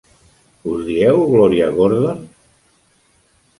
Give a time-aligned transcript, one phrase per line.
[0.71, 2.27] Us dieu Gloria Gordon?